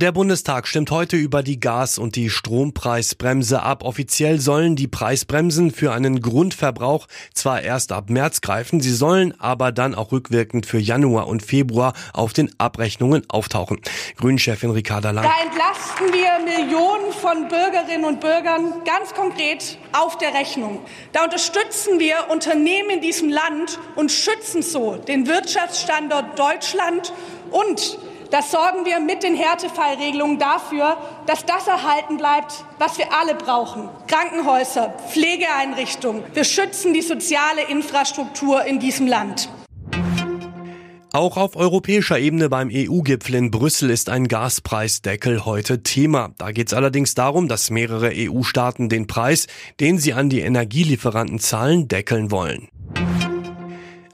[0.00, 3.82] Der Bundestag stimmt heute über die Gas- und die Strompreisbremse ab.
[3.82, 9.72] Offiziell sollen die Preisbremsen für einen Grundverbrauch zwar erst ab März greifen, sie sollen aber
[9.72, 13.80] dann auch rückwirkend für Januar und Februar auf den Abrechnungen auftauchen.
[14.18, 15.24] Grünchefin Ricarda Lang.
[15.24, 20.78] Da entlasten wir Millionen von Bürgerinnen und Bürgern ganz konkret auf der Rechnung.
[21.12, 27.12] Da unterstützen wir Unternehmen in diesem Land und schützen so den Wirtschaftsstandort Deutschland
[27.50, 27.98] und
[28.30, 30.96] das sorgen wir mit den Härtefallregelungen dafür,
[31.26, 33.88] dass das erhalten bleibt, was wir alle brauchen.
[34.06, 36.22] Krankenhäuser, Pflegeeinrichtungen.
[36.34, 39.48] Wir schützen die soziale Infrastruktur in diesem Land.
[41.10, 46.34] Auch auf europäischer Ebene beim EU-Gipfel in Brüssel ist ein Gaspreisdeckel heute Thema.
[46.36, 49.46] Da geht es allerdings darum, dass mehrere EU-Staaten den Preis,
[49.80, 52.68] den sie an die Energielieferanten zahlen, deckeln wollen.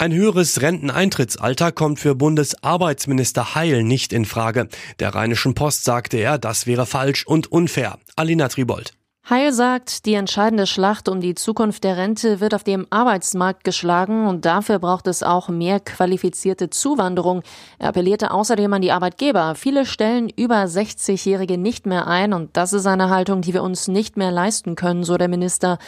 [0.00, 4.68] Ein höheres Renteneintrittsalter kommt für Bundesarbeitsminister Heil nicht in Frage.
[5.00, 7.98] Der Rheinischen Post sagte er, das wäre falsch und unfair.
[8.14, 8.92] Alina Tribold.
[9.28, 14.28] Heil sagt, die entscheidende Schlacht um die Zukunft der Rente wird auf dem Arbeitsmarkt geschlagen
[14.28, 17.42] und dafür braucht es auch mehr qualifizierte Zuwanderung.
[17.80, 19.56] Er appellierte außerdem an die Arbeitgeber.
[19.56, 23.88] Viele stellen über 60-Jährige nicht mehr ein und das ist eine Haltung, die wir uns
[23.88, 25.78] nicht mehr leisten können, so der Minister.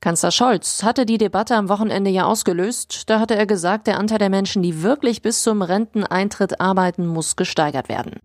[0.00, 3.04] Kanzler Scholz hatte die Debatte am Wochenende ja ausgelöst.
[3.06, 7.36] Da hatte er gesagt, der Anteil der Menschen, die wirklich bis zum Renteneintritt arbeiten, muss
[7.36, 8.20] gesteigert werden.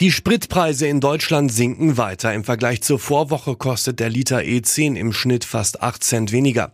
[0.00, 2.32] Die Spritpreise in Deutschland sinken weiter.
[2.32, 6.72] Im Vergleich zur Vorwoche kostet der Liter E10 im Schnitt fast 8 Cent weniger.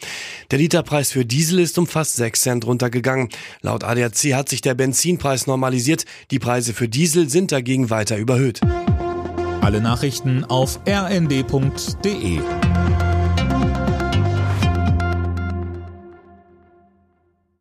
[0.53, 3.31] Der Literpreis für Diesel ist um fast 6 Cent runtergegangen.
[3.63, 6.05] Laut ADAC hat sich der Benzinpreis normalisiert.
[6.31, 8.61] Die Preise für Diesel sind dagegen weiter überhöht.
[9.61, 12.39] Alle Nachrichten auf rnd.de